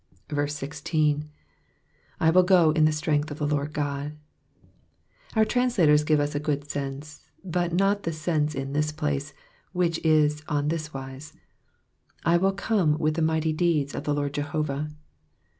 1(1. 0.29 1.23
/ 1.83 2.33
will 2.33 2.41
go 2.41 2.71
in 2.71 2.85
the 2.85 2.91
strength 2.91 3.29
of 3.29 3.37
the 3.37 3.45
Lord 3.45 3.71
God,""' 3.71 4.17
Our 5.35 5.45
translators 5.45 6.03
give 6.03 6.19
us 6.19 6.33
a 6.33 6.39
good 6.39 6.67
sense, 6.71 7.21
but 7.43 7.71
not 7.71 8.01
the 8.01 8.11
sense 8.11 8.55
in 8.55 8.73
this 8.73 8.91
place, 8.91 9.35
which 9.73 9.99
is 10.03 10.41
on 10.47 10.69
this 10.69 10.91
wise, 10.91 11.33
I 12.25 12.37
will 12.37 12.51
come 12.53 12.97
with 12.97 13.13
the 13.13 13.21
mighty 13.21 13.53
deeds 13.53 13.93
of 13.93 14.05
the 14.05 14.13
Lord 14.15 14.33
Jehovah.' 14.33 14.89